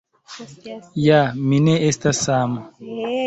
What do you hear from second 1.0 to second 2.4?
Ja mi ne estas